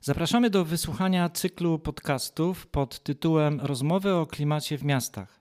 [0.00, 5.40] Zapraszamy do wysłuchania cyklu podcastów pod tytułem Rozmowy o klimacie w miastach.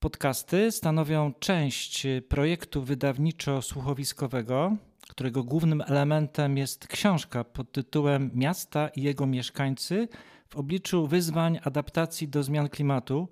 [0.00, 4.76] Podcasty stanowią część projektu wydawniczo-słuchowiskowego,
[5.08, 10.08] którego głównym elementem jest książka pod tytułem Miasta i jego mieszkańcy
[10.48, 13.28] w obliczu wyzwań adaptacji do zmian klimatu.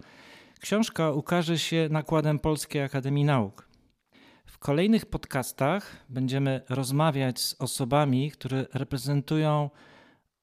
[0.60, 3.68] Książka ukaże się nakładem Polskiej Akademii Nauk.
[4.46, 9.70] W kolejnych podcastach będziemy rozmawiać z osobami, które reprezentują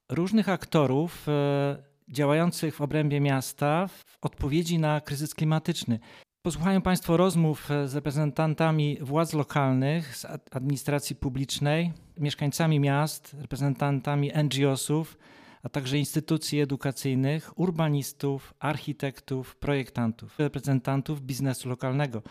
[0.10, 1.78] różnych aktorów e,
[2.10, 6.00] działających w obrębie miasta w odpowiedzi na kryzys klimatyczny.
[6.42, 15.18] Posłuchają Państwo rozmów z reprezentantami władz lokalnych, z administracji publicznej, mieszkańcami miast, reprezentantami NGO-sów,
[15.64, 22.22] a także instytucji edukacyjnych, urbanistów, architektów, projektantów, reprezentantów biznesu lokalnego.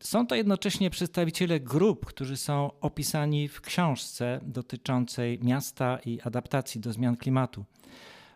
[0.00, 6.92] Są to jednocześnie przedstawiciele grup, którzy są opisani w książce dotyczącej miasta i adaptacji do
[6.92, 7.64] zmian klimatu.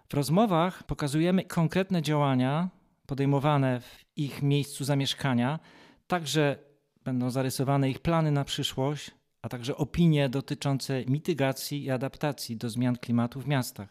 [0.08, 2.68] W rozmowach pokazujemy konkretne działania
[3.06, 5.58] podejmowane w ich miejscu zamieszkania,
[6.06, 6.58] także
[7.04, 9.10] będą zarysowane ich plany na przyszłość,
[9.42, 13.88] a także opinie dotyczące mitygacji i adaptacji do zmian klimatu w miastach.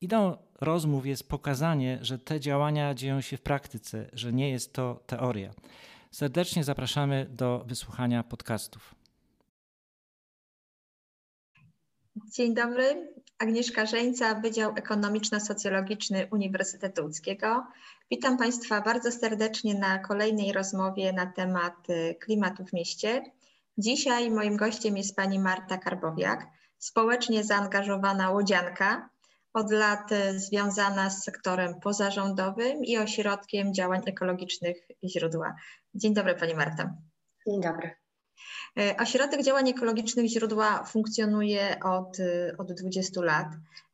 [0.00, 5.02] Ideą rozmów jest pokazanie, że te działania dzieją się w praktyce, że nie jest to
[5.06, 5.54] teoria.
[6.10, 8.94] Serdecznie zapraszamy do wysłuchania podcastów.
[12.32, 17.66] Dzień dobry, Agnieszka Żeńca, Wydział Ekonomiczno-Socjologiczny Uniwersytetu Łódzkiego.
[18.10, 23.22] Witam Państwa bardzo serdecznie na kolejnej rozmowie na temat y, klimatu w mieście.
[23.78, 26.46] Dzisiaj moim gościem jest pani Marta Karbowiak,
[26.78, 29.08] społecznie zaangażowana łodzianka,
[29.52, 35.54] od lat y, związana z sektorem pozarządowym i ośrodkiem działań ekologicznych źródła.
[35.96, 36.94] Dzień dobry Pani Marta.
[37.46, 37.90] Dzień dobry.
[38.78, 43.46] E, ośrodek Działań Ekologicznych Źródła funkcjonuje od, y, od 20 lat.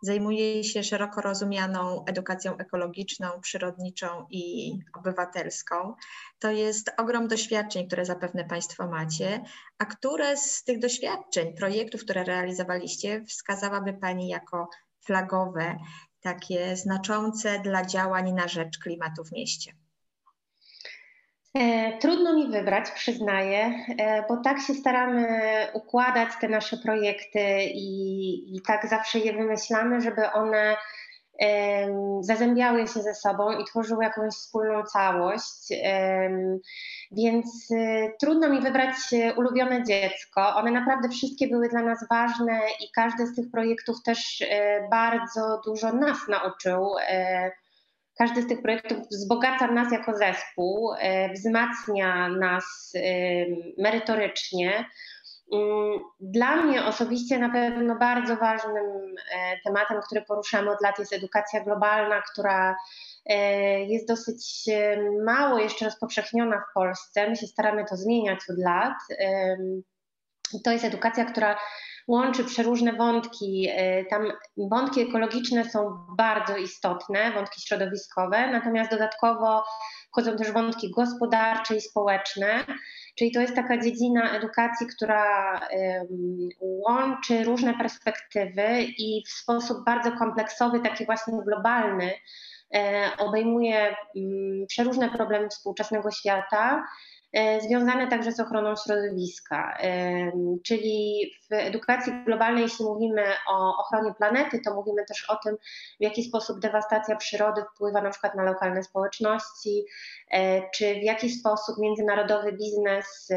[0.03, 5.95] Zajmuje się szeroko rozumianą edukacją ekologiczną, przyrodniczą i obywatelską.
[6.39, 9.43] To jest ogrom doświadczeń, które zapewne Państwo macie,
[9.79, 14.69] a które z tych doświadczeń, projektów, które realizowaliście, wskazałaby Pani jako
[15.01, 15.77] flagowe,
[16.21, 19.73] takie znaczące dla działań na rzecz klimatu w mieście?
[21.55, 25.27] E, trudno mi wybrać, przyznaję, e, bo tak się staramy
[25.75, 30.77] układać te nasze projekty i, i tak zawsze je wymyślamy, żeby one
[32.21, 35.69] zazębiały się ze sobą i tworzyły jakąś wspólną całość.
[37.13, 38.95] Więc y, trudno mi wybrać
[39.37, 40.57] ulubione dziecko.
[40.57, 44.47] One naprawdę wszystkie były dla nas ważne i każdy z tych projektów też y,
[44.91, 46.89] bardzo dużo nas nauczył.
[48.23, 52.93] E, każdy z tych projektów wzbogaca nas jako zespół, e, wzmacnia nas
[53.79, 54.85] merytorycznie.
[55.53, 61.13] Mm, dla mnie osobiście na pewno bardzo ważnym e, tematem, który poruszamy od lat jest
[61.13, 62.77] edukacja globalna, która
[63.27, 64.65] e, jest dosyć
[65.25, 67.31] mało jeszcze rozpowszechniona w Polsce.
[67.31, 68.95] My się staramy to zmieniać od lat.
[70.65, 71.57] To jest edukacja, która
[72.09, 73.69] łączy przeróżne wątki.
[73.71, 79.65] E, tam wątki ekologiczne są bardzo istotne, wątki środowiskowe, natomiast dodatkowo
[80.13, 82.65] wchodzą też wątki gospodarcze i społeczne.
[83.19, 85.61] Czyli to jest taka dziedzina edukacji, która
[86.61, 92.13] łączy różne perspektywy i w sposób bardzo kompleksowy, taki właśnie globalny,
[92.75, 96.85] e, obejmuje mm, przeróżne problemy współczesnego świata
[97.61, 99.79] związane także z ochroną środowiska.
[99.81, 100.33] E,
[100.65, 105.57] czyli w edukacji globalnej, jeśli mówimy o ochronie planety, to mówimy też o tym,
[106.01, 109.85] w jaki sposób dewastacja przyrody wpływa na przykład na lokalne społeczności,
[110.31, 113.29] e, czy w jaki sposób międzynarodowy biznes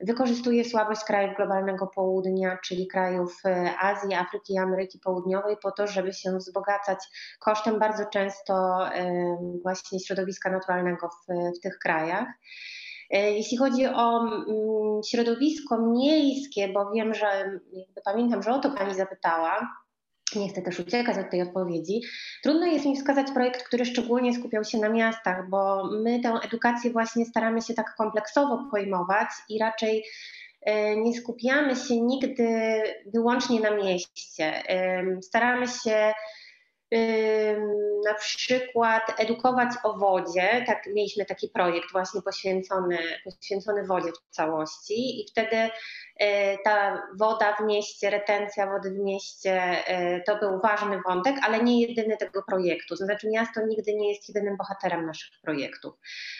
[0.00, 5.86] Wykorzystuje słabość krajów globalnego południa, czyli krajów e, Azji, Afryki i Ameryki Południowej, po to,
[5.86, 6.98] żeby się wzbogacać
[7.38, 8.78] kosztem bardzo często
[9.62, 12.28] właśnie środowiska naturalnego w, w tych krajach.
[13.10, 17.60] E, jeśli chodzi o mm, środowisko miejskie, bo wiem, że
[18.04, 19.68] pamiętam, że o to Pani zapytała,
[20.36, 22.00] nie chcę też uciekać od tej odpowiedzi.
[22.42, 26.90] Trudno jest mi wskazać projekt, który szczególnie skupiał się na miastach, bo my tę edukację
[26.90, 30.04] właśnie staramy się tak kompleksowo pojmować i raczej
[30.62, 34.62] e, nie skupiamy się nigdy wyłącznie na mieście.
[35.22, 36.12] Staramy się
[38.04, 40.64] na przykład edukować o wodzie.
[40.66, 45.70] Tak, mieliśmy taki projekt właśnie poświęcony, poświęcony wodzie w całości i wtedy
[46.20, 49.52] E, ta woda w mieście, retencja wody w mieście
[49.86, 52.96] e, to był ważny wątek, ale nie jedyny tego projektu.
[52.96, 55.94] To znaczy miasto nigdy nie jest jedynym bohaterem naszych projektów.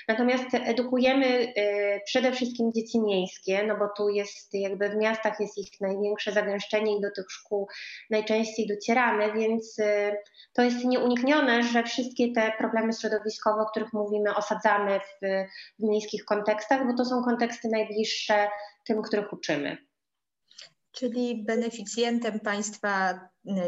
[0.08, 1.26] Natomiast edukujemy
[1.56, 6.32] e, przede wszystkim dzieci miejskie, no bo tu jest jakby w miastach jest ich największe
[6.32, 7.68] zagęszczenie i do tych szkół
[8.10, 9.76] najczęściej docieramy, więc
[10.52, 15.26] to jest nieuniknione, że wszystkie te problemy środowiskowe, o których mówimy, osadzamy w,
[15.78, 18.48] w miejskich kontekstach, bo to są konteksty najbliższe
[18.86, 19.76] tym, których uczymy.
[20.92, 23.18] Czyli beneficjentem Państwa e,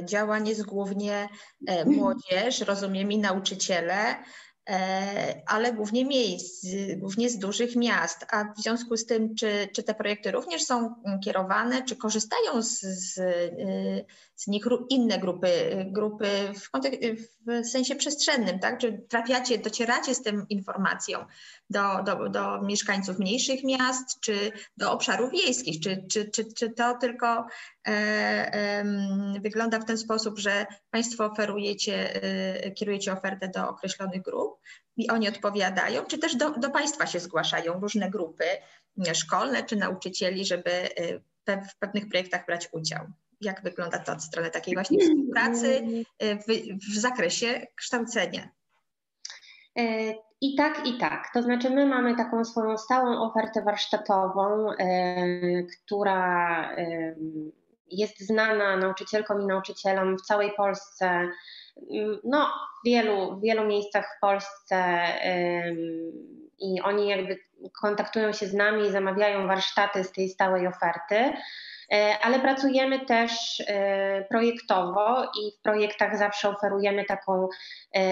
[0.04, 1.28] działań jest głównie
[1.66, 4.16] e, młodzież, rozumiem, i nauczyciele,
[5.46, 6.66] ale głównie miejsc,
[6.96, 8.26] głównie z dużych miast.
[8.30, 10.94] A w związku z tym, czy, czy te projekty również są
[11.24, 13.20] kierowane, czy korzystają z, z,
[14.34, 15.50] z nich inne grupy,
[15.86, 16.70] grupy w,
[17.46, 18.78] w, sensie przestrzennym, tak?
[18.78, 21.26] Czy trafiacie, docieracie z tym informacją
[21.70, 25.80] do, do, do mieszkańców mniejszych miast, czy do obszarów wiejskich?
[25.80, 27.46] Czy, czy, czy, czy to tylko e,
[27.81, 27.81] e,
[29.40, 34.60] wygląda w ten sposób, że Państwo oferujecie, e, kierujecie ofertę do określonych grup
[34.96, 38.44] i oni odpowiadają, czy też do, do Państwa się zgłaszają różne grupy
[39.14, 43.06] szkolne czy nauczycieli, żeby e, w pewnych projektach brać udział?
[43.40, 45.84] Jak wygląda to od strony takiej właśnie współpracy
[46.18, 46.46] e, w,
[46.92, 48.48] w zakresie kształcenia?
[49.78, 51.30] E, I tak, i tak.
[51.34, 54.68] To znaczy, my mamy taką swoją stałą ofertę warsztatową,
[55.86, 56.76] która
[57.92, 61.28] jest znana nauczycielkom i nauczycielom w całej Polsce,
[62.24, 62.50] no,
[62.82, 65.04] w wielu, w wielu miejscach w Polsce
[66.58, 67.38] i oni jakby
[67.80, 71.32] kontaktują się z nami i zamawiają warsztaty z tej stałej oferty.
[71.92, 77.48] E, ale pracujemy też e, projektowo i w projektach zawsze oferujemy taką e,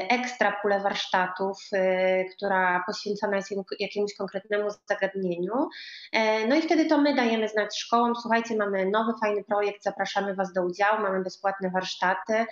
[0.08, 1.58] ekstra pulę warsztatów,
[2.36, 3.50] która poświęcona jest
[3.80, 5.68] jakiemuś konkretnemu zagadnieniu.
[6.48, 10.52] No i wtedy to my dajemy znać szkołom, słuchajcie, mamy nowy, fajny projekt, zapraszamy Was
[10.52, 12.44] do udziału, mamy bezpłatne warsztaty,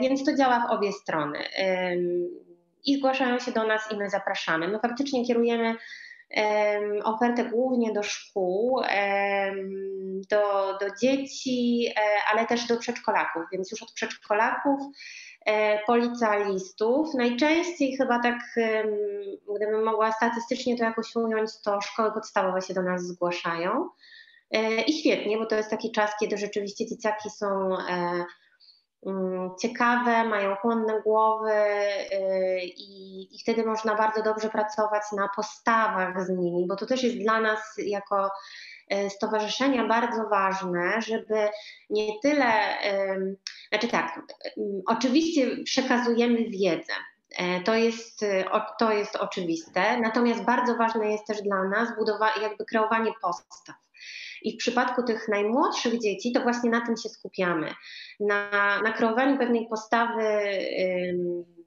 [0.00, 1.38] więc to działa w obie strony.
[2.84, 4.68] I zgłaszają się do nas i my zapraszamy.
[4.68, 5.76] My faktycznie kierujemy
[7.04, 8.82] ofertę głównie do szkół,
[10.30, 12.00] do, do dzieci, e,
[12.32, 14.80] ale też do przedszkolaków, więc już od przedszkolaków
[15.46, 17.14] e, policjalistów.
[17.14, 18.38] Najczęściej chyba tak,
[19.56, 23.88] gdybym mogła statystycznie to jakoś ująć, to szkoły podstawowe się do nas zgłaszają.
[24.50, 27.76] E, I świetnie, bo to jest taki czas, kiedy rzeczywiście dzieciaki są
[29.60, 36.28] ciekawe, mają chłonne głowy y, i, i wtedy można bardzo dobrze pracować na postawach z
[36.28, 38.30] nimi, bo to też jest dla nas jako
[38.92, 41.48] y, stowarzyszenia bardzo ważne, żeby
[41.90, 42.52] nie tyle,
[43.68, 44.20] znaczy tak,
[44.86, 46.92] oczywiście przekazujemy wiedzę,
[47.38, 48.24] e, to jest,
[48.78, 53.85] to jest oczywiste, natomiast bardzo ważne jest też dla nas budowa- jakby kreowanie postaw.
[54.42, 57.74] I w przypadku tych najmłodszych dzieci, to właśnie na tym się skupiamy.
[58.20, 58.50] Na,
[58.82, 60.22] na kreowaniu pewnej postawy,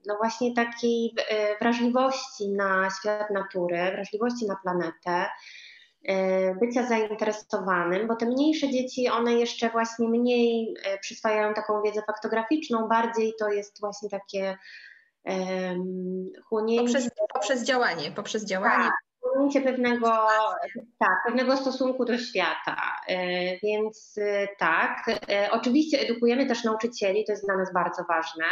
[0.06, 5.26] no właśnie takiej e, wrażliwości na świat natury, wrażliwości na planetę,
[6.04, 12.02] e, bycia zainteresowanym, bo te mniejsze dzieci, one jeszcze właśnie mniej e, przyswajają taką wiedzę
[12.06, 14.58] faktograficzną, bardziej to jest właśnie takie
[15.24, 16.92] um, chłonięcie.
[16.92, 18.84] Poprzez, poprzez działanie, poprzez działanie.
[18.84, 19.09] Tak
[19.40, 20.08] osiągnięcie pewnego,
[20.98, 22.76] tak, pewnego stosunku do świata.
[23.08, 23.16] E,
[23.62, 28.44] więc e, tak, e, oczywiście edukujemy też nauczycieli, to jest dla nas bardzo ważne,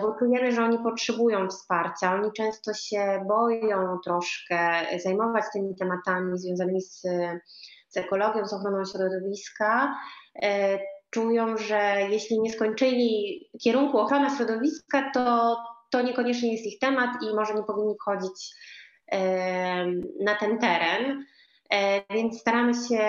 [0.00, 2.14] bo czujemy, że oni potrzebują wsparcia.
[2.14, 7.00] Oni często się boją troszkę zajmować tymi tematami związanymi z,
[7.88, 9.94] z ekologią, z ochroną środowiska.
[11.10, 15.56] Czują, że jeśli nie skończyli kierunku ochrona środowiska, to,
[15.90, 18.54] to niekoniecznie jest ich temat i może nie powinni wchodzić
[20.20, 21.24] na ten teren.
[21.70, 23.04] E, więc staramy się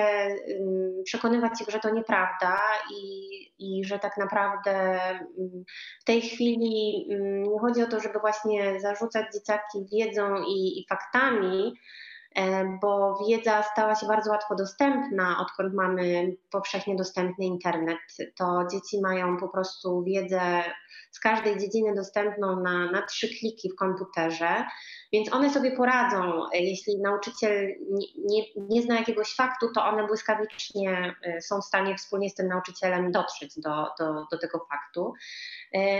[1.06, 2.58] przekonywać ich, że to nieprawda
[2.96, 3.24] i,
[3.60, 5.00] i że tak naprawdę
[6.02, 7.08] w tej chwili
[7.50, 11.74] nie chodzi o to, żeby właśnie zarzucać dzieciaki wiedzą i, i faktami,
[12.36, 18.00] e, bo wiedza stała się bardzo łatwo dostępna, odkąd mamy powszechnie dostępny internet.
[18.38, 20.64] To dzieci mają po prostu wiedzę
[21.12, 24.66] z każdej dziedziny dostępną na, na trzy kliki w komputerze.
[25.14, 31.16] Więc one sobie poradzą, jeśli nauczyciel nie, nie, nie zna jakiegoś faktu, to one błyskawicznie
[31.42, 35.14] są w stanie wspólnie z tym nauczycielem dotrzeć do, do, do tego faktu.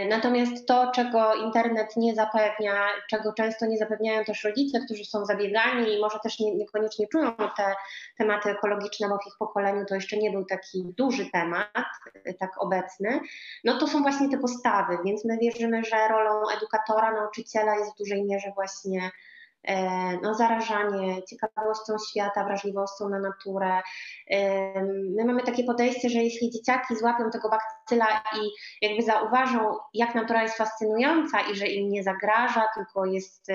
[0.10, 5.94] Natomiast to, czego internet nie zapewnia, czego często nie zapewniają też rodzice, którzy są zabiegani
[5.94, 7.76] i może też nie, niekoniecznie czują te
[8.18, 11.88] tematy ekologiczne, bo w ich pokoleniu to jeszcze nie był taki duży temat,
[12.40, 13.20] tak obecny,
[13.64, 17.98] no to są właśnie te postawy, więc my wierzymy, że rolą edukatora, nauczyciela jest w
[17.98, 19.01] dużej mierze właśnie
[19.64, 23.82] e, no, zarażanie ciekawością świata, wrażliwością na naturę.
[25.16, 28.50] My mamy takie podejście, że jeśli dzieciaki złapią tego bakcyla i
[28.86, 33.48] jakby zauważą, jak natura jest fascynująca i że im nie zagraża, tylko jest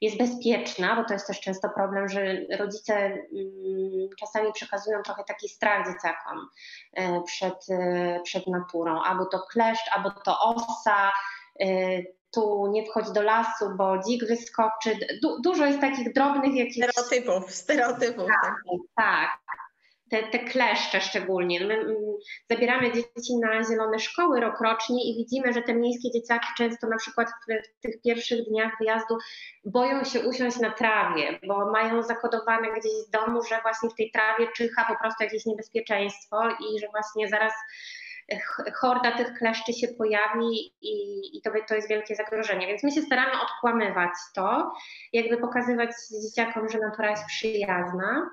[0.00, 5.48] jest bezpieczna, bo to jest też często problem, że rodzice mm, czasami przekazują trochę taki
[5.48, 6.48] strach dzieciakom
[6.94, 9.02] e, przed, e, przed naturą.
[9.02, 11.12] Albo to kleszcz, albo to osa,
[11.60, 11.66] e,
[12.34, 14.98] tu nie wchodź do lasu, bo dzik wyskoczy.
[15.22, 16.76] Du dużo jest takich drobnych jakichś...
[16.76, 18.26] Stereotypów, stereotypów.
[18.26, 18.54] Tak,
[18.96, 19.40] tak
[20.10, 21.60] te, te kleszcze szczególnie.
[21.66, 21.96] My mm,
[22.50, 27.28] zabieramy dzieci na zielone szkoły rokrocznie i widzimy, że te miejskie dzieciaki często na przykład
[27.28, 29.18] w, w tych pierwszych dniach wyjazdu
[29.64, 34.10] boją się usiąść na trawie, bo mają zakodowane gdzieś z domu, że właśnie w tej
[34.10, 37.52] trawie czyha po prostu jakieś niebezpieczeństwo i że właśnie zaraz
[38.74, 42.66] horda tych kleszczy się pojawi i, i to, to jest wielkie zagrożenie.
[42.66, 44.72] Więc my się staramy odkłamywać to,
[45.12, 45.90] jakby pokazywać
[46.22, 48.30] dzieciakom, że natura jest przyjazna.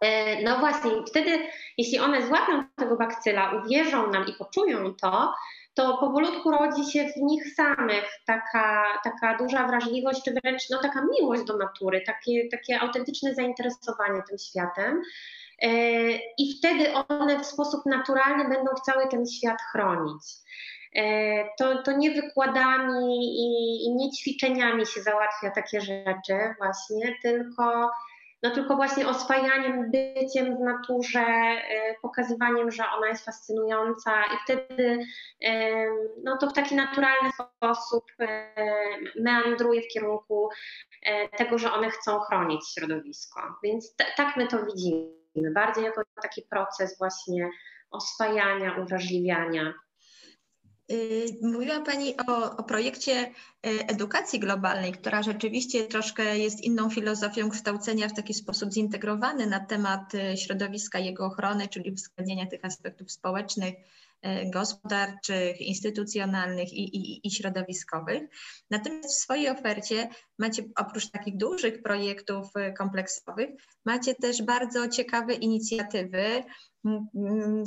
[0.00, 1.38] E, no właśnie, wtedy,
[1.78, 5.34] jeśli one złapią tego bakcyla, uwierzą nam i poczują to,
[5.74, 11.04] to powolutku rodzi się w nich samych taka, taka duża wrażliwość, czy wręcz no, taka
[11.04, 15.02] miłość do natury, takie, takie autentyczne zainteresowanie tym światem.
[15.62, 15.68] E,
[16.38, 20.22] I wtedy one w sposób naturalny będą cały ten świat chronić.
[20.96, 27.90] E, to, to nie wykładami i, i nie ćwiczeniami się załatwia takie rzeczy, właśnie, tylko
[28.42, 34.98] no tylko właśnie oswajaniem, byciem w naturze, e, pokazywaniem, że ona jest fascynująca i wtedy
[36.24, 38.04] no to w taki naturalny sposób
[39.20, 40.48] meandruje w kierunku
[41.36, 43.40] tego, że one chcą chronić środowisko.
[43.62, 45.21] Więc tak my to widzimy,
[45.54, 47.50] bardziej jako taki proces właśnie
[47.90, 49.74] oswajania, uwrażliwiania.
[50.90, 53.26] Y, mówiła Pani o, o, projekcie
[53.66, 59.60] y, edukacji globalnej, która rzeczywiście troszkę jest inną filozofią kształcenia w taki sposób zintegrowany na
[59.60, 63.74] temat y, środowiska, jego ochrony, czyli uwzględnienia tych aspektów społecznych,
[64.52, 68.22] gospodarczych, instytucjonalnych i, i, i, środowiskowych.
[68.70, 72.46] Natomiast w swojej ofercie macie oprócz takich dużych projektów
[72.78, 73.50] kompleksowych,
[73.84, 76.44] macie też bardzo ciekawe inicjatywy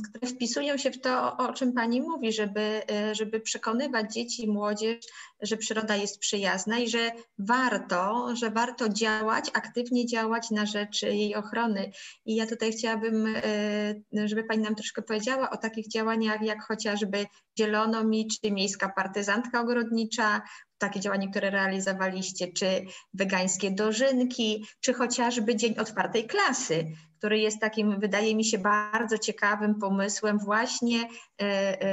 [0.09, 4.51] które wpisują się w to, o czym Pani mówi, żeby, e, żeby przekonywać dzieci i
[4.51, 5.05] młodzież,
[5.41, 11.35] że przyroda jest przyjazna i że warto, że warto działać, aktywnie działać na rzecz jej
[11.35, 11.91] ochrony.
[12.25, 17.25] I ja tutaj chciałabym, e, żeby Pani nam troszkę powiedziała o takich działaniach, jak chociażby
[17.59, 20.41] Zielonomi, czy Miejska Partyzantka Ogrodnicza,
[20.77, 26.85] takie działania, które realizowaliście, czy wegańskie dożynki, czy chociażby Dzień Otwartej Klasy,
[27.17, 31.07] który jest takim, wydaje mi się, bardzo ciekawym pomysłem właśnie e,
[31.41, 31.83] e,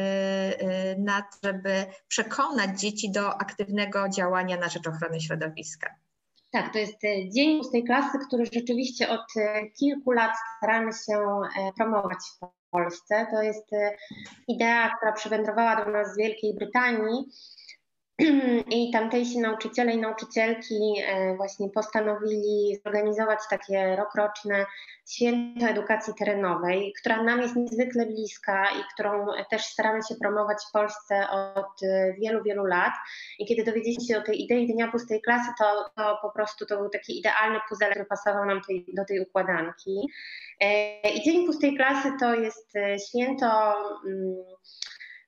[0.60, 5.94] e, na to, żeby przekonać dzieci do aktywnego działania na rzecz ochrony środowiska.
[6.50, 6.94] Tak, to jest
[7.34, 9.26] Dzień Pustej Klasy, który rzeczywiście od
[9.78, 11.40] kilku lat staramy się
[11.76, 13.26] promować w Polsce.
[13.30, 13.70] To jest
[14.48, 17.24] idea, która przywędrowała do nas z Wielkiej Brytanii
[18.70, 24.66] i tamtejsi nauczyciele i nauczycielki e, właśnie postanowili zorganizować takie rokroczne
[25.10, 30.72] święto edukacji terenowej, która nam jest niezwykle bliska i którą też staramy się promować w
[30.72, 32.92] Polsce od e, wielu, wielu lat.
[33.38, 36.76] I kiedy dowiedzieliśmy się o tej idei Dnia Pustej Klasy, to, to po prostu to
[36.76, 40.08] był taki idealny puzzle, który pasował nam tej, do tej układanki.
[40.60, 42.72] E, I Dzień Pustej Klasy to jest
[43.08, 43.74] święto
[44.06, 44.34] mm,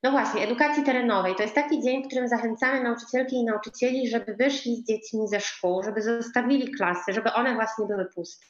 [0.05, 1.35] no właśnie, edukacji terenowej.
[1.35, 5.41] To jest taki dzień, w którym zachęcamy nauczycielki i nauczycieli, żeby wyszli z dziećmi ze
[5.41, 8.47] szkół, żeby zostawili klasy, żeby one właśnie były puste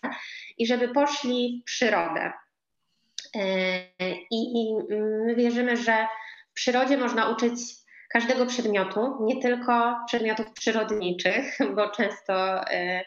[0.59, 2.33] i żeby poszli w przyrodę.
[3.37, 3.79] E,
[4.31, 4.75] I, I
[5.27, 6.07] my wierzymy, że
[6.51, 7.53] w przyrodzie można uczyć
[8.11, 13.05] każdego przedmiotu, nie tylko przedmiotów przyrodniczych, bo często e,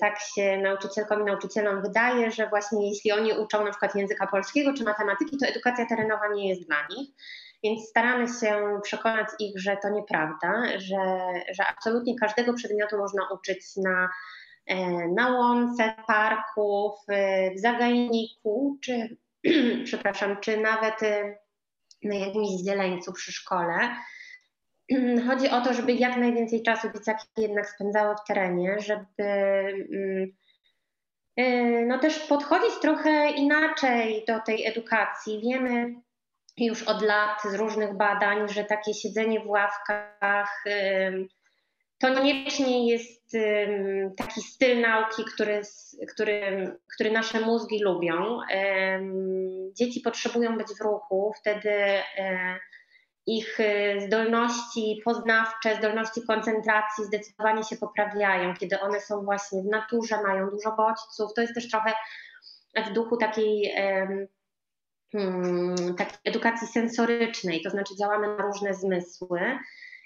[0.00, 4.72] tak się nauczycielkom i nauczycielom wydaje, że właśnie jeśli oni uczą na przykład języka polskiego
[4.74, 7.08] czy matematyki, to edukacja terenowa nie jest dla nich.
[7.64, 10.96] Więc staramy się przekonać ich, że to nieprawda, że,
[11.54, 14.10] że absolutnie każdego przedmiotu można uczyć na,
[14.66, 17.12] e, na łące, parku, w,
[17.60, 19.16] zagajniku, czy,
[19.84, 21.00] przepraszam, czy nawet
[22.04, 23.96] na jakimś zieleńcu przy szkole.
[25.28, 29.24] chodzi o to, żeby jak najwięcej czasu dzieciaki jednak spędzały w terenie, żeby
[31.86, 35.40] no też podchodzić trochę inaczej do tej edukacji.
[35.40, 35.94] Wiemy
[36.56, 40.64] już od lat z różnych badań, że takie siedzenie w ławkach
[42.02, 43.36] to niekoniecznie jest
[44.16, 45.60] taki styl nauki, który,
[46.14, 48.38] który, który nasze mózgi lubią.
[49.74, 52.58] Dzieci potrzebują być w ruchu, wtedy e,
[53.26, 60.22] ich e, zdolności poznawcze, zdolności koncentracji zdecydowanie się poprawiają, kiedy one są właśnie w naturze,
[60.22, 61.34] mają dużo bodźców.
[61.34, 61.92] To jest też trochę
[62.86, 63.74] w duchu takiej,
[65.12, 69.40] hmm, takiej edukacji sensorycznej, to znaczy działamy na różne zmysły.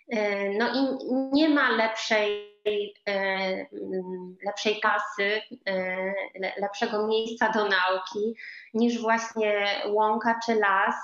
[0.09, 0.99] E, no i
[1.33, 2.56] nie ma lepszej,
[4.45, 6.13] lepszej kasy, e,
[6.61, 8.35] lepszego miejsca do nauki
[8.75, 10.95] niż właśnie łąka czy las,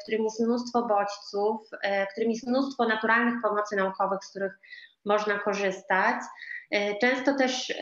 [0.00, 1.68] w którym jest mnóstwo bodźców,
[2.08, 4.52] w którym jest mnóstwo naturalnych pomocy naukowych, z których
[5.04, 6.16] można korzystać.
[7.00, 7.72] Często też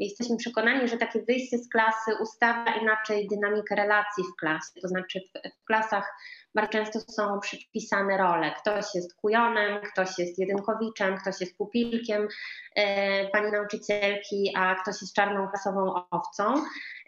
[0.00, 5.20] jesteśmy przekonani, że takie wyjście z klasy ustawia inaczej dynamikę relacji w klasie, to znaczy
[5.62, 6.12] w klasach
[6.54, 8.54] bardzo często są przypisane role.
[8.60, 12.28] Ktoś jest kujonem, ktoś jest jedynkowiczem, ktoś jest pupilkiem
[12.76, 16.54] e, pani nauczycielki, a ktoś jest czarną klasową owcą.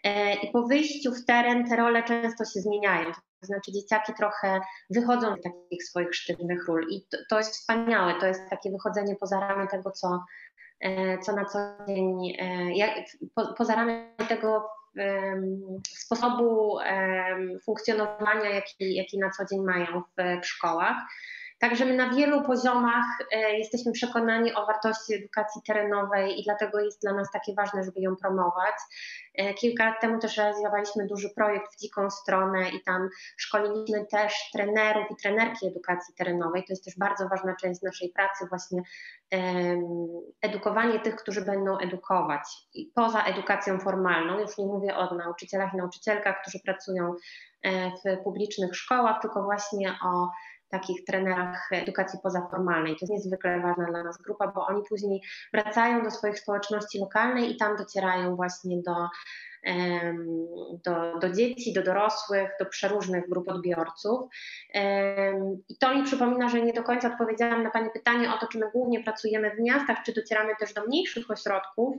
[0.03, 3.11] E, I po wyjściu w teren te role często się zmieniają.
[3.11, 8.19] To znaczy dzieciaki trochę wychodzą z takich swoich sztywnych ról i to, to jest wspaniałe,
[8.19, 10.23] to jest takie wychodzenie poza ramy tego, co,
[10.79, 12.35] e, co na co dzień,
[12.75, 12.91] jak,
[13.35, 14.69] po, poza ramy tego,
[15.83, 16.77] sposobu
[17.65, 20.97] funkcjonowania, jaki, jaki na co dzień mają w, szkołach.
[21.59, 27.01] Także my na wielu poziomach e, jesteśmy przekonani o wartości edukacji terenowej i dlatego jest
[27.01, 28.75] dla nas takie ważne, żeby ją promować.
[29.33, 34.33] E, kilka lat temu też realizowaliśmy duży projekt w dziką stronę i tam szkoliliśmy też
[34.53, 36.63] trenerów i trenerki edukacji terenowej.
[36.63, 38.81] To jest też bardzo ważna część naszej pracy, właśnie
[40.41, 42.41] edukowanie tych, którzy będą edukować.
[42.73, 47.15] I poza edukacją formalną, już nie mówię o nauczycielach i nauczycielkach, którzy pracują
[47.63, 50.29] e, w publicznych szkołach, tylko właśnie o
[50.69, 52.93] takich trenerach edukacji pozaformalnej.
[52.93, 55.21] To jest niezwykle ważna dla nas grupa, bo oni później
[55.53, 59.07] wracają do swoich społeczności lokalnej i tam docierają właśnie do,
[60.85, 64.29] do, do dzieci, do dorosłych, do przeróżnych grup odbiorców.
[65.69, 68.59] I to mi przypomina, że nie do końca odpowiedziałam na Pani pytanie o to, czy
[68.59, 71.95] my głównie pracujemy w miastach, czy docieramy też do mniejszych ośrodków.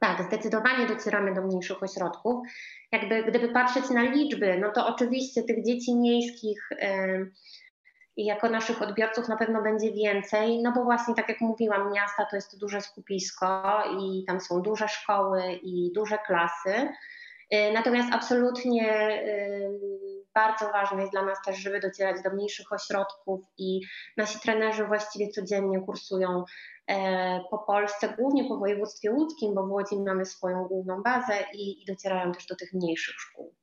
[0.00, 2.46] Tak, zdecydowanie docieramy do mniejszych ośrodków.
[2.92, 6.68] Jakby gdyby patrzeć na liczby, no to oczywiście tych dzieci miejskich
[8.16, 12.26] i jako naszych odbiorców na pewno będzie więcej, no bo właśnie tak jak mówiłam, miasta
[12.30, 16.88] to jest duże skupisko i tam są duże szkoły i duże klasy.
[17.54, 23.40] Y, natomiast absolutnie y, bardzo ważne jest dla nas też, żeby docierać do mniejszych ośrodków
[23.58, 23.80] i
[24.16, 26.44] nasi trenerzy właściwie codziennie kursują
[26.86, 31.82] e, po Polsce, głównie po województwie łódzkim, bo w Łodzi mamy swoją główną bazę i,
[31.82, 33.54] i docierają też do tych mniejszych szkół.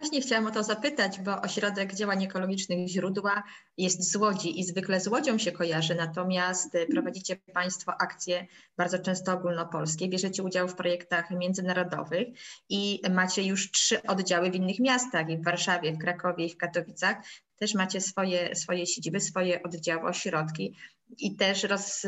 [0.00, 3.42] Właśnie chciałam o to zapytać, bo Ośrodek Działań Ekologicznych Źródła
[3.76, 9.32] jest z Łodzi i zwykle z Łodzią się kojarzy, natomiast prowadzicie Państwo akcje bardzo często
[9.32, 12.28] ogólnopolskie, bierzecie udział w projektach międzynarodowych
[12.68, 17.16] i macie już trzy oddziały w innych miastach, w Warszawie, w Krakowie i w Katowicach.
[17.58, 20.76] Też macie swoje, swoje siedziby, swoje oddziały, ośrodki
[21.18, 22.06] i też roz,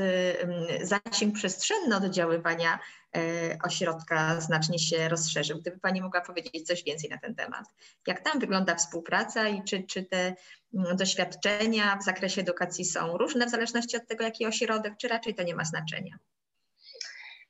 [0.83, 2.79] zasięg przestrzenny oddziaływania
[3.17, 5.61] E, ośrodka znacznie się rozszerzył.
[5.61, 7.65] Gdyby Pani mogła powiedzieć coś więcej na ten temat.
[8.07, 10.35] Jak tam wygląda współpraca i czy, czy te
[10.75, 15.35] mm, doświadczenia w zakresie edukacji są różne w zależności od tego, jaki ośrodek, czy raczej
[15.35, 16.19] to nie ma znaczenia?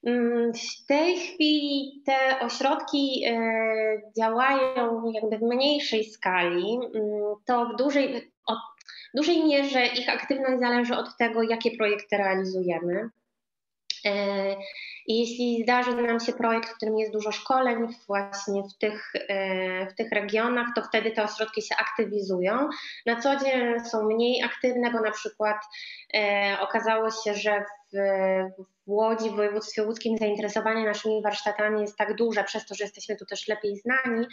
[0.06, 3.38] Mm, w tej chwili te ośrodki e,
[4.18, 6.78] działają jakby w mniejszej skali.
[6.94, 8.32] Mm, to w dużej,
[9.14, 13.10] w dużej mierze ich aktywność zależy od tego, jakie projekty realizujemy.
[14.04, 14.56] E,
[15.06, 19.86] I jeśli zdarzy nam się projekt, w którym jest dużo szkoleń właśnie w tych, e,
[19.86, 22.68] w tych regionach, to wtedy te ośrodki się aktywizują.
[23.06, 25.56] Na co dzień są mniej aktywne, bo na przykład
[26.14, 27.96] e, okazało się, że w,
[28.86, 33.16] w Łodzi, w województwie łódzkim zainteresowanie naszymi warsztatami jest tak duże, przez to, że jesteśmy
[33.16, 34.26] tu też lepiej znani,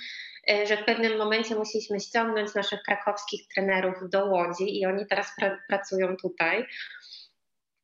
[0.68, 5.58] że w pewnym momencie musieliśmy ściągnąć naszych krakowskich trenerów do Łodzi i oni teraz pra
[5.68, 6.66] pracują tutaj.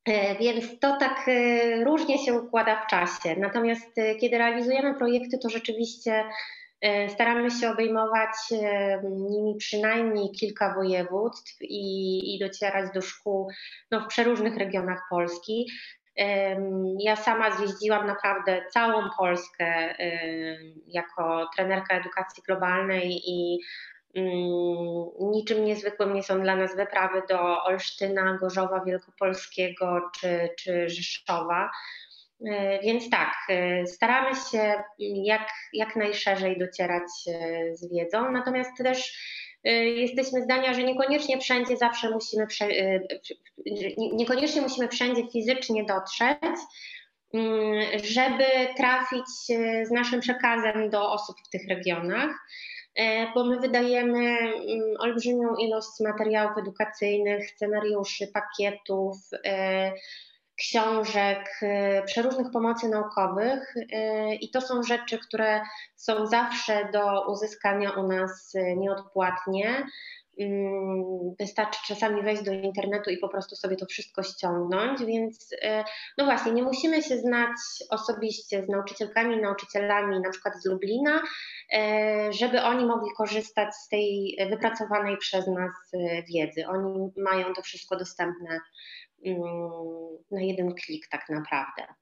[0.04, 3.36] E, więc to tak e, różnie się układa w czasie.
[3.38, 6.24] Natomiast e, kiedy realizujemy projekty, to rzeczywiście
[7.08, 8.30] staramy się obejmować
[9.30, 13.48] nimi przynajmniej kilka województw i, i docierać do szkół
[13.90, 15.70] no, w przeróżnych regionach Polski.
[16.98, 19.94] Ja sama zjeździłam naprawdę całą Polskę
[20.86, 23.58] jako trenerka edukacji globalnej i
[25.20, 31.70] niczym niezwykłym nie są dla nas wyprawy do Olsztyna, Gorzowa Wielkopolskiego czy, czy Rzeszowa.
[32.46, 39.34] E, więc tak, e, staramy się jak, jak najszerzej docierać e, z wiedzą, natomiast też
[39.96, 42.46] jesteśmy zdania, że niekoniecznie wszędzie zawsze musimy,
[44.12, 46.60] niekoniecznie musimy wszędzie fizycznie dotrzeć,
[47.34, 48.44] mm, żeby
[48.76, 49.26] trafić
[49.82, 52.30] z naszym przekazem do osób w tych regionach.
[52.96, 59.92] E, bo my wydajemy mm, olbrzymią ilość materiałów edukacyjnych, scenariuszy, pakietów, e,
[60.58, 63.74] książek, e, przeróżnych pomocy naukowych
[64.40, 65.60] i to są rzeczy, które
[65.96, 69.86] są zawsze do uzyskania u nas nieodpłatnie.
[71.38, 75.84] Wystarczy czasami wejść do internetu i po prostu sobie to wszystko ściągnąć, więc e,
[76.18, 77.56] no właśnie, nie musimy się znać
[77.90, 81.22] osobiście z nauczycielkami, nauczycielami na przykład z Lublina,
[81.72, 86.66] e, żeby oni mogli korzystać z tej wypracowanej przez nas e, wiedzy.
[86.66, 88.60] Oni mają to wszystko dostępne
[90.30, 91.94] na jeden klik tak naprawdę.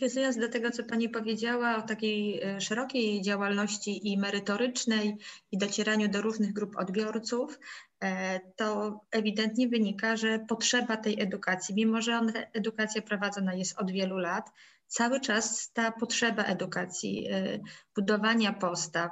[0.00, 5.16] Nawiązując do tego, co Pani powiedziała o takiej e, szerokiej działalności i merytorycznej
[5.52, 7.58] i docieraniu do różnych grup odbiorców,
[8.00, 12.20] e, to ewidentnie wynika, że potrzeba tej edukacji, mimo że
[12.52, 14.50] edukacja prowadzona jest od wielu lat,
[14.86, 17.58] cały czas ta potrzeba edukacji, e,
[17.96, 19.10] budowania postaw,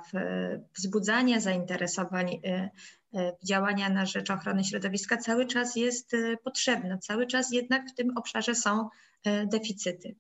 [0.77, 2.41] wzbudzania zainteresowań,
[3.45, 6.13] działania na rzecz ochrony środowiska cały czas jest
[6.45, 6.99] potrzebna.
[6.99, 8.89] Cały czas jednak w tym obszarze są
[9.47, 10.15] deficyty.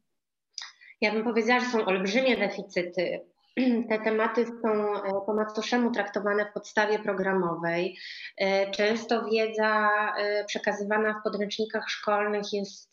[1.02, 3.20] Ja bym powiedziała, że są olbrzymie deficyty.
[3.88, 7.96] Te tematy są e, po macoszemu traktowane w podstawie programowej.
[8.38, 12.92] E, często wiedza e, przekazywana w podręcznikach szkolnych jest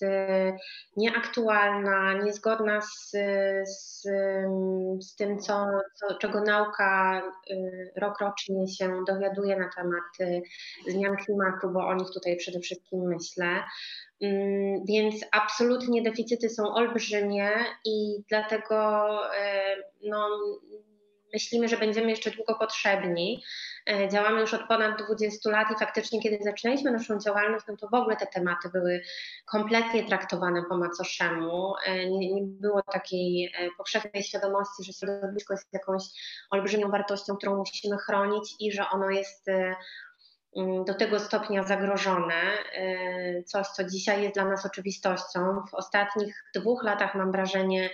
[0.98, 3.12] nieaktualna, niezgodna z,
[3.64, 4.02] z,
[5.00, 7.22] z tym, co, co, czego nauka
[7.96, 10.40] rokrocznie się dowiaduje na temat
[10.88, 13.64] zmian klimatu, bo o nich tutaj przede wszystkim myślę.
[14.22, 17.52] Mm, więc absolutnie deficyty są olbrzymie
[17.86, 20.30] i dlatego e, no,
[21.34, 23.44] myślimy, że będziemy jeszcze długo potrzebni.
[23.88, 27.88] E, działamy już od ponad 20 lat i faktycznie, kiedy zaczynaliśmy naszą działalność, no to
[27.88, 29.02] w ogóle te tematy były
[29.46, 31.74] kompletnie traktowane po macoszemu.
[31.86, 36.04] E, nie, nie było takiej powszechnej świadomości, że środowisko jest jakąś
[36.50, 39.46] olbrzymią wartością, którą musimy chronić i że ono jest
[40.86, 42.44] do tego stopnia zagrożone,
[42.78, 45.40] y, coś co dzisiaj jest dla nas oczywistością.
[45.72, 47.90] W ostatnich dwóch latach mam wrażenie,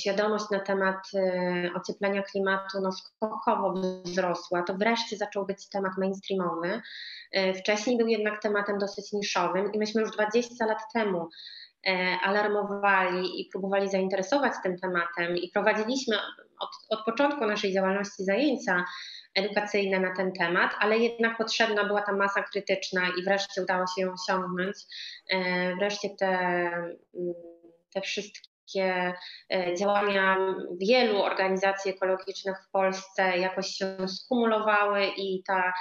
[0.00, 4.62] świadomość na temat y, ocieplenia klimatu no, skokowo wzrosła.
[4.62, 6.80] To wreszcie zaczął być temat mainstreamowy.
[7.58, 11.28] Wcześniej był jednak tematem dosyć niszowym i myśmy już 20 lat temu e,
[12.22, 16.16] alarmowali i próbowali zainteresować tym tematem i prowadziliśmy
[16.60, 18.84] od, od początku naszej działalności zajęcia
[19.34, 24.02] edukacyjne na ten temat, ale jednak potrzebna była ta masa krytyczna i wreszcie udało się
[24.02, 24.76] ją osiągnąć.
[25.30, 27.34] E, wreszcie te, mm,
[27.94, 29.14] te wszystkie
[29.54, 30.36] e, działania
[30.80, 35.72] wielu organizacji ekologicznych w Polsce jakoś się skumulowały i ta,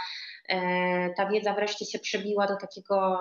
[0.50, 3.20] e, ta wiedza wreszcie się przebiła do takiego,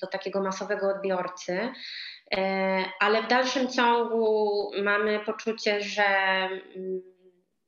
[0.00, 1.68] do takiego masowego odbiorcy.
[3.00, 7.02] Ale w dalszym ciągu mamy poczucie, że mm,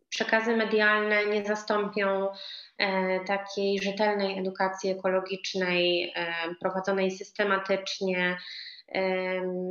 [0.08, 2.28] przekazy medialne nie zastąpią
[2.78, 8.38] e, takiej rzetelnej edukacji ekologicznej, e, prowadzonej systematycznie.
[8.88, 9.02] E,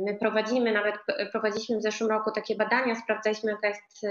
[0.06, 0.94] my prowadzimy, nawet
[1.32, 4.06] prowadziliśmy w zeszłym roku takie badania, sprawdzaliśmy jaka jest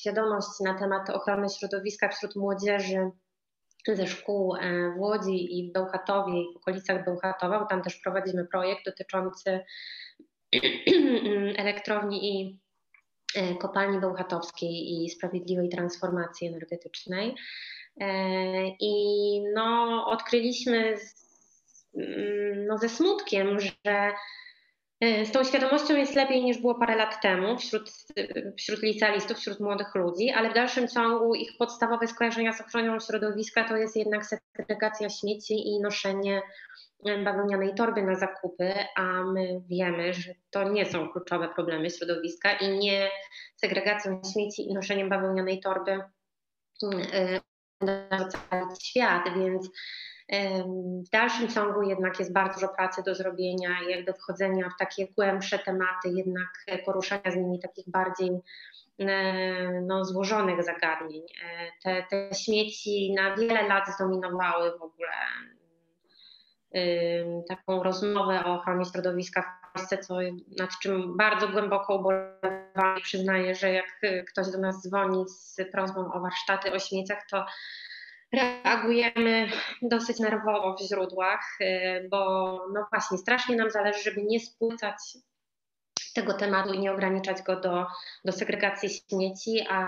[0.00, 3.10] świadomość na temat ochrony środowiska wśród młodzieży
[3.94, 4.56] ze szkół
[4.96, 9.60] w Łodzi i w Bełchatowie w okolicach Bełchatowa, bo tam też prowadzimy projekt dotyczący
[11.56, 12.60] elektrowni i
[13.36, 17.34] E, kopalni bełchatowskiej i sprawiedliwej transformacji energetycznej.
[18.00, 18.08] E,
[18.80, 21.14] I no, odkryliśmy z,
[21.96, 24.12] mm, no, ze smutkiem, że e,
[25.02, 27.92] z tą świadomością jest lepiej niż było parę lat temu wśród,
[28.58, 33.64] wśród licealistów, wśród młodych ludzi, ale w dalszym ciągu ich podstawowe skojarzenia z ochroną środowiska
[33.64, 36.42] to jest jednak segregacja śmieci i noszenie
[37.24, 42.78] bawełnianej torby na zakupy, a my wiemy, że to nie są kluczowe problemy środowiska i
[42.78, 43.10] nie
[43.56, 46.02] segregacją śmieci i noszeniem bawełnianej torby
[48.50, 49.70] cały świat, więc
[51.06, 55.58] w dalszym ciągu jednak jest bardzo dużo pracy do zrobienia jakby wchodzenia w takie głębsze
[55.58, 58.30] tematy, jednak poruszania z nimi takich bardziej
[59.82, 61.22] no, złożonych zagadnień.
[61.22, 65.12] E, te, te śmieci na wiele lat zdominowały w ogóle
[67.48, 70.18] taką rozmowę o ochronie środowiska w Polsce, co,
[70.58, 74.00] nad czym bardzo głęboko ubolewam i przyznaję, że jak
[74.32, 77.46] ktoś do nas dzwoni z prośbą o warsztaty o śmieciach, to
[78.32, 79.48] reagujemy
[79.82, 82.18] dosyć nerwowo w źródłach, y, bo
[82.74, 84.96] no właśnie strasznie nam zależy, żeby nie spłycać
[86.14, 87.86] tego tematu i nie ograniczać go do,
[88.24, 89.78] do segregacji śmieci, a,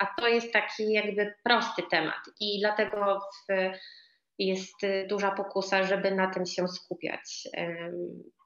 [0.00, 3.52] a to jest taki jakby prosty temat i dlatego w,
[4.38, 4.76] jest
[5.08, 7.48] duża pokusa, żeby na tym się skupiać.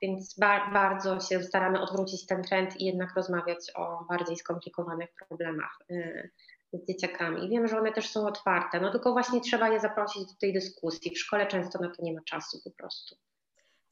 [0.02, 5.78] Więc ba bardzo się staramy odwrócić ten trend i jednak rozmawiać o bardziej skomplikowanych problemach
[5.90, 6.30] y,
[6.78, 7.48] z dzieciakami.
[7.48, 11.10] Wiem, że one też są otwarte, no tylko właśnie trzeba je zaprosić do tej dyskusji.
[11.10, 13.16] W szkole często na to nie ma czasu po prostu.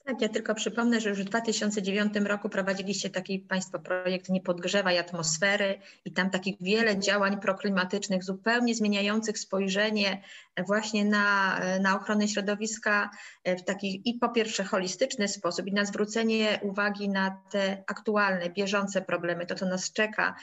[0.04, 4.98] Tak, ja tylko przypomnę, że już w 2009 roku prowadziliście taki Państwo projekt Nie podgrzewaj
[4.98, 10.22] atmosfery i tam takich wiele działań proklimatycznych, zupełnie zmieniających spojrzenie
[10.66, 13.10] właśnie na, na ochronę środowiska
[13.44, 19.02] w taki i po pierwsze holistyczny sposób i na zwrócenie uwagi na te aktualne, bieżące
[19.02, 20.34] problemy, to co nas czeka,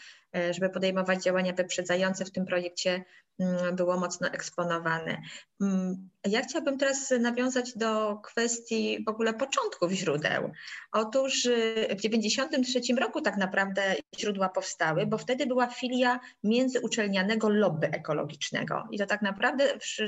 [0.52, 3.04] żeby podejmować działania wyprzedzające w tym projekcie
[3.40, 5.22] Mm, było mocno eksponowane.
[5.62, 10.52] Mm, ja chciałabym teraz nawiązać do kwestii w ogóle początków źródeł.
[10.92, 17.88] Otóż y, w 1993 roku tak naprawdę źródła powstały, bo wtedy była filia międzyuczelnianego lobby
[17.88, 18.88] ekologicznego.
[18.92, 19.66] I to tak naprawdę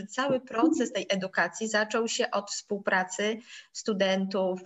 [0.09, 3.37] cały proces tej edukacji zaczął się od współpracy
[3.73, 4.59] studentów,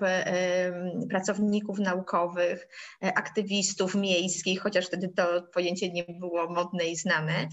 [1.10, 2.68] pracowników naukowych,
[3.02, 7.48] aktywistów miejskich, chociaż wtedy to pojęcie nie było modne i znane.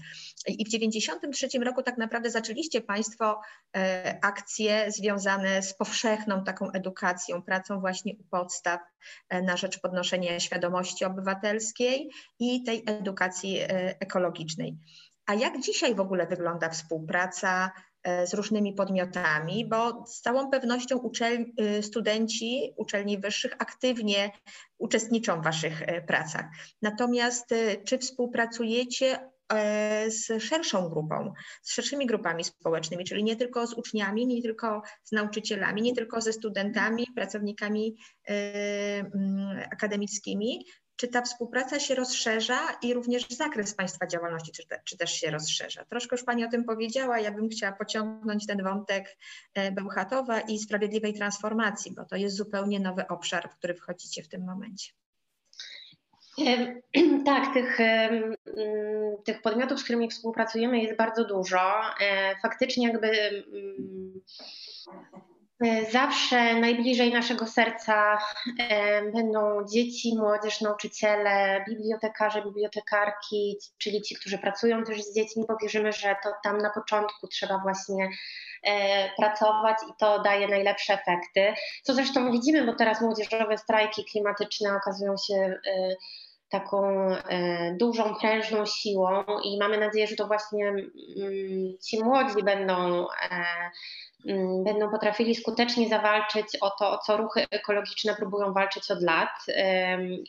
[0.47, 3.41] I w 1993 roku tak naprawdę zaczęliście Państwo
[4.21, 8.52] akcje związane z powszechną taką edukacją, pracą właśnie u podstaw
[9.29, 13.67] e, na rzecz podnoszenia świadomości obywatelskiej i tej edukacji e,
[13.99, 14.77] ekologicznej.
[15.25, 17.71] A jak dzisiaj w ogóle wygląda współpraca
[18.25, 21.45] z różnymi podmiotami, bo z całą pewnością uczel,
[21.81, 24.31] studenci uczelni wyższych aktywnie
[24.77, 26.45] uczestniczą w Waszych pracach.
[26.81, 27.53] Natomiast
[27.85, 29.32] czy współpracujecie E,
[30.07, 35.11] z szerszą grupą, z szerszymi grupami społecznymi, czyli nie tylko z uczniami, nie tylko z
[35.11, 37.95] nauczycielami, nie tylko ze studentami, pracownikami
[38.27, 38.33] e,
[38.99, 40.65] mm, akademickimi.
[40.95, 45.31] Czy ta współpraca się rozszerza i również zakres Państwa działalności, czy, te, czy też się
[45.31, 45.85] rozszerza?
[45.85, 49.17] Troszkę już Pani o tym powiedziała, ja bym chciała pociągnąć ten wątek
[49.53, 54.27] e, Bełchatowa i sprawiedliwej transformacji, bo to jest zupełnie nowy obszar, w który wchodzicie w
[54.27, 54.93] tym momencie.
[57.25, 58.35] Tak, tych, mm,
[59.25, 61.81] tych podmiotów, z którymi współpracujemy jest bardzo dużo.
[62.01, 63.43] E, faktycznie jakby
[65.91, 68.17] zawsze najbliżej naszego serca
[68.59, 75.57] e, będą dzieci, młodzież, nauczyciele, bibliotekarze, bibliotekarki, czyli ci, którzy pracują też z dziećmi, bo
[75.61, 78.09] wierzymy, że to tam na początku trzeba właśnie
[79.17, 81.61] pracować i to daje najlepsze efekty.
[81.83, 85.55] Co zresztą widzimy, bo teraz młodzieżowe strajki klimatyczne okazują się
[86.53, 90.83] taką e, dużą, prężną siłą i mamy nadzieję, że to właśnie mm,
[91.81, 93.45] ci młodzi będą, e,
[94.27, 99.29] mm, będą potrafili skutecznie zawalczyć o to, o co ruchy ekologiczne próbują walczyć od lat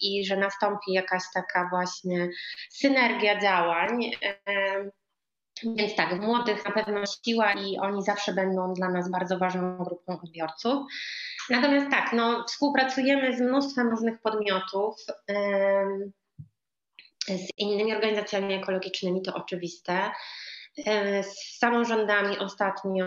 [0.01, 2.29] i że nastąpi jakaś taka właśnie
[2.71, 4.11] synergia działań.
[5.63, 9.85] Więc tak, w młodych na pewno siła i oni zawsze będą dla nas bardzo ważną
[9.85, 10.83] grupą odbiorców.
[11.51, 14.97] Natomiast tak, no, współpracujemy z mnóstwem różnych podmiotów.
[17.29, 20.11] Z innymi organizacjami ekologicznymi to oczywiste.
[21.23, 23.05] Z samorządami ostatnio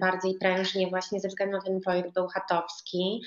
[0.00, 3.22] bardziej prężnie, właśnie ze względu na ten projekt Bełchatowski.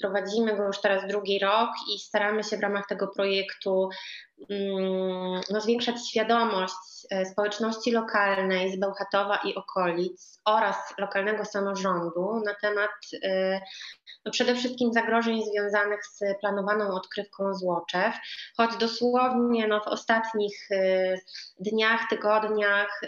[0.00, 3.88] Prowadzimy go już teraz drugi rok i staramy się w ramach tego projektu
[4.50, 6.74] mm, no, zwiększać świadomość
[7.10, 12.90] e, społeczności lokalnej z Bełchatowa i okolic oraz lokalnego samorządu na temat
[13.22, 13.60] e,
[14.24, 18.14] no, przede wszystkim zagrożeń związanych z planowaną odkrywką złoczew,
[18.56, 21.14] choć dosłownie no, w ostatnich e,
[21.60, 23.00] dniach, tygodniach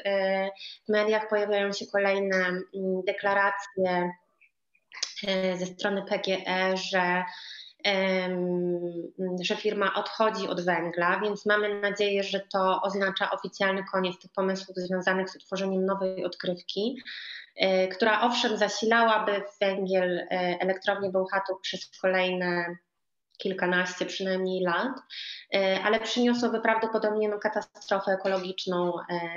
[0.89, 2.63] w mediach pojawiają się kolejne mm,
[3.07, 4.11] deklaracje
[5.57, 7.25] ze strony PGE, że
[9.41, 14.77] że firma odchodzi od węgla, więc mamy nadzieję, że to oznacza oficjalny koniec tych pomysłów
[14.77, 17.03] związanych z utworzeniem nowej odkrywki,
[17.57, 20.27] e, która owszem zasilałaby węgiel e,
[20.61, 22.77] elektrownię Bełchatów przez kolejne
[23.39, 24.93] kilkanaście przynajmniej lat,
[25.85, 28.93] ale przyniosłoby prawdopodobnie no, katastrofę ekologiczną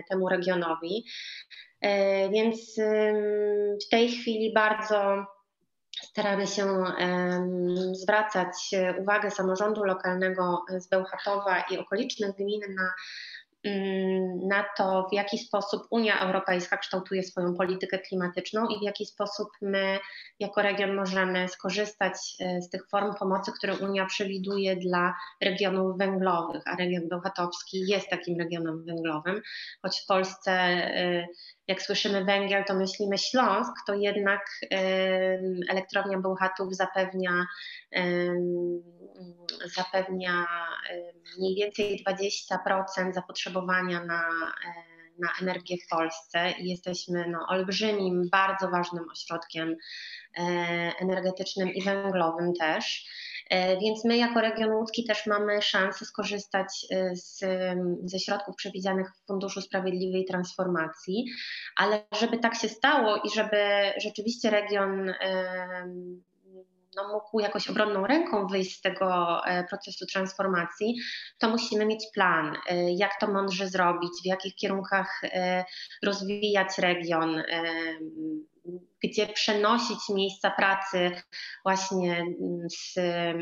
[0.09, 1.05] temu regionowi.
[2.31, 2.75] Więc
[3.85, 5.25] w tej chwili bardzo
[6.11, 6.83] staramy się
[7.93, 12.93] zwracać uwagę samorządu lokalnego z Bełchatowa i okolicznych gmin na
[13.63, 19.05] mm, na to, w jaki sposób Unia Europejska kształtuje swoją politykę klimatyczną i w jaki
[19.05, 19.99] sposób my
[20.39, 26.63] jako region możemy skorzystać e, z tych form pomocy, które Unia przewiduje dla regionów węglowych,
[26.65, 29.41] a region bełchatowski jest takim regionem węglowym,
[29.81, 31.27] choć w Polsce e,
[31.69, 34.41] jak słyszymy węgiel, to myślimy Śląsk, to jednak
[35.69, 37.45] elektrownia Bełchatów zapewnia,
[39.75, 40.45] zapewnia
[41.37, 44.23] mniej więcej 20% zapotrzebowania na,
[45.19, 49.75] na energię w Polsce i jesteśmy no, olbrzymim, bardzo ważnym ośrodkiem
[50.37, 50.41] e,
[50.99, 53.05] energetycznym i węglowym też.
[53.49, 57.39] E, więc my jako region łódzki też mamy szansę skorzystać e, z,
[58.03, 61.25] ze środków przewidzianych w Funduszu Sprawiedliwej Transformacji,
[61.75, 63.57] ale żeby tak się stało i żeby
[63.97, 65.13] rzeczywiście region
[66.95, 70.95] no, mógł jakoś obronną ręką wyjść z tego e, procesu transformacji,
[71.37, 72.55] to musimy mieć plan,
[72.95, 75.21] jak to mądrze zrobić, w jakich kierunkach
[76.03, 77.43] rozwijać region,
[79.03, 81.11] gdzie przenosić miejsca pracy
[81.63, 82.25] właśnie
[82.69, 82.97] z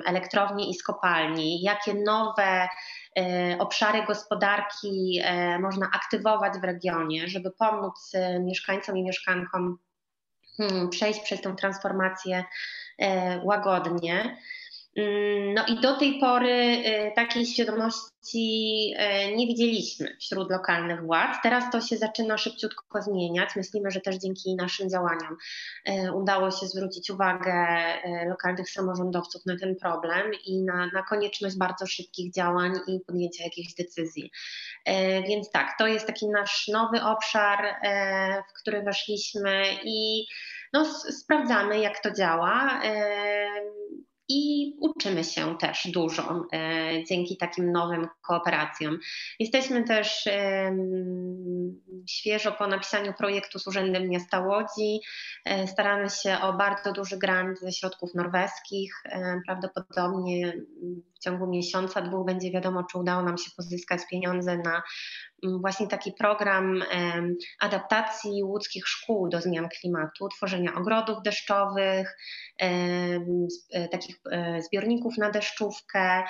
[0.05, 2.67] elektrowni i z kopalni, jakie nowe
[3.17, 9.77] e, obszary gospodarki e, można aktywować w regionie, żeby pomóc e, mieszkańcom i mieszkankom
[10.57, 12.43] hmm, przejść przez tę transformację
[13.43, 14.37] łagodnie.
[14.97, 18.93] Mm, no i do tej pory y, takiej świadomości
[19.31, 21.37] y, nie widzieliśmy wśród lokalnych władz.
[21.43, 23.49] Teraz to się zaczyna szybciutko zmieniać.
[23.55, 25.37] Myślimy, że też dzięki naszym działaniom
[25.89, 27.67] y, udało się zwrócić uwagę
[28.29, 33.73] lokalnych samorządowców na ten problem i na, na konieczność bardzo szybkich działań i podjęcia jakichś
[33.73, 34.31] decyzji.
[35.27, 37.75] Więc tak, to jest taki nasz nowy obszar,
[38.49, 40.25] w który weszliśmy i
[40.73, 42.81] no, sprawdzamy, jak to działa
[44.29, 48.99] i uczymy się też dużo e, dzięki takim nowym kooperacjom.
[49.39, 50.27] Jesteśmy też
[52.07, 54.99] świeżo po napisaniu projektu z Urzędem Miasta Łodzi.
[55.45, 59.03] E, staramy się o bardzo duży grant ze środków norweskich.
[59.05, 60.53] E, prawdopodobnie
[61.19, 64.83] w ciągu miesiąca, dwóch będzie wiadomo, czy udało nam się pozyskać pieniądze na
[65.43, 66.83] mm, właśnie taki program
[67.59, 72.17] adaptacji łódzkich szkół do zmian klimatu, tworzenia ogrodów deszczowych,
[73.91, 76.23] takich e, zbiorników na deszczówkę,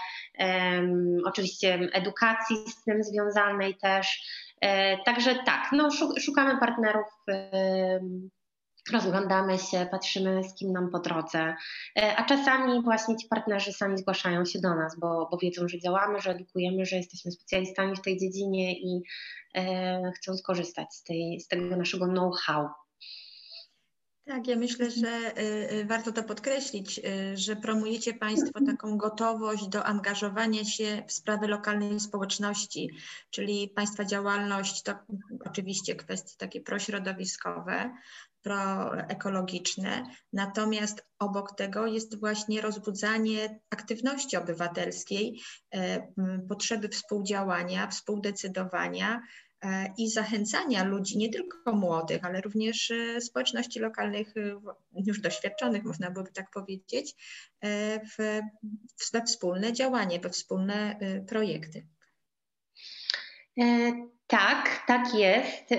[1.25, 4.23] oczywiście edukacji z tym związanej też.
[4.61, 7.07] E, także tak, no, szukamy partnerów
[8.89, 11.55] rozglądamy się, patrzymy z kim nam po drodze,
[11.97, 15.79] e, a czasami właśnie ci partnerzy sami zgłaszają się do nas, bo, bo wiedzą, że
[15.79, 19.01] działamy, że edukujemy, że jesteśmy specjalistami w tej dziedzinie i
[19.55, 22.67] e, chcą skorzystać z, tej, z tego naszego know-how.
[24.27, 29.67] Tak, ja myślę, że y, y, warto to podkreślić, y, że promujecie Państwo taką gotowość
[29.67, 32.89] do angażowania się w sprawy lokalnej społeczności,
[33.29, 34.93] czyli Państwa działalność to
[35.45, 37.93] oczywiście kwestie takie prośrodowiskowe,
[38.41, 45.41] proekologiczne, natomiast obok tego jest właśnie rozbudzanie aktywności obywatelskiej,
[46.49, 49.21] potrzeby współdziałania, współdecydowania,
[49.63, 54.59] E, i zachęcania ludzi, nie tylko młodych, ale również e, społeczności lokalnych, e,
[55.05, 57.15] już doświadczonych, można byłoby tak powiedzieć,
[58.17, 58.41] w,
[59.13, 61.87] we wspólne działanie, we wspólne projekty.
[64.27, 65.71] Tak, tak jest.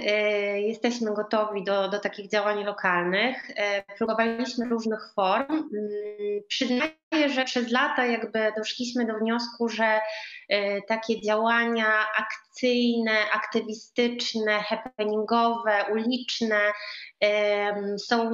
[0.56, 3.50] Jesteśmy gotowi do, do takich działań lokalnych.
[3.98, 5.50] Próbowaliśmy różnych form.
[5.50, 5.68] Mm,
[6.48, 10.00] przyznaję, że przez lata jakby doszliśmy do wniosku, że
[10.88, 16.61] takie działania akcyjne, aktywistyczne, happeningowe, uliczne
[17.98, 18.30] są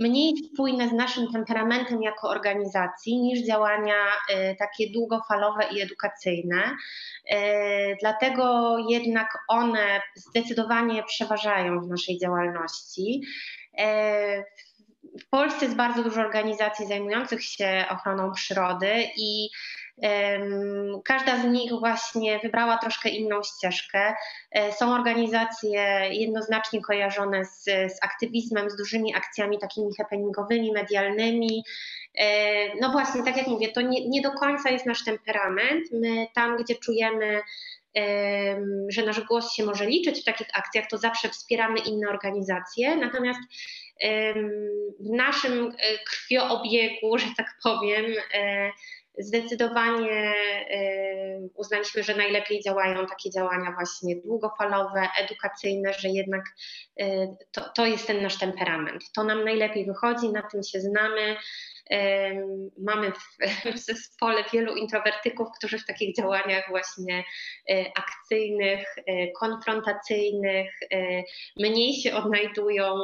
[0.00, 6.76] mniej spójne z naszym temperamentem jako organizacji niż działania e, takie długofalowe i edukacyjne.
[7.30, 13.22] E, dlatego jednak one zdecydowanie przeważają w naszej działalności.
[13.78, 14.44] E,
[15.20, 19.48] w Polsce jest bardzo dużo organizacji zajmujących się ochroną przyrody i
[21.04, 24.14] Każda z nich właśnie wybrała troszkę inną ścieżkę.
[24.50, 31.64] E, są organizacje jednoznacznie kojarzone z, z aktywizmem, z dużymi akcjami takimi happeningowymi, medialnymi.
[32.18, 32.26] E,
[32.80, 35.84] no właśnie, tak jak mówię, to nie, nie do końca jest nasz temperament.
[35.92, 37.40] My tam, gdzie czujemy,
[38.88, 42.96] że nasz głos się może liczyć w takich akcjach, to zawsze wspieramy inne organizacje.
[42.96, 43.40] Natomiast
[45.00, 48.04] w naszym e, krwioobiegu, że tak powiem,
[49.18, 50.32] Zdecydowanie
[50.70, 56.42] y, uznaliśmy, że najlepiej działają takie działania właśnie długofalowe, edukacyjne, że jednak
[57.00, 59.02] y, to, to jest ten nasz temperament.
[59.14, 61.36] To nam najlepiej wychodzi, na tym się znamy.
[62.78, 63.38] Mamy w,
[63.76, 67.24] w zespole wielu introwertyków, którzy w takich działaniach właśnie
[67.96, 68.94] akcyjnych,
[69.40, 70.70] konfrontacyjnych
[71.56, 72.94] mniej się odnajdują,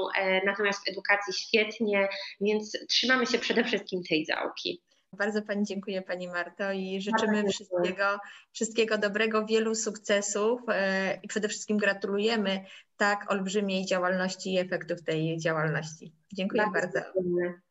[0.46, 2.08] natomiast w edukacji świetnie,
[2.40, 4.82] więc trzymamy się przede wszystkim tej działki.
[5.14, 8.18] Bardzo Pani dziękuję Pani Marto i życzymy wszystkiego,
[8.52, 12.64] wszystkiego dobrego, wielu sukcesów e, i przede wszystkim gratulujemy
[12.96, 16.12] tak olbrzymiej działalności i efektów tej działalności.
[16.32, 17.00] Dziękuję bardzo.
[17.00, 17.64] bardzo.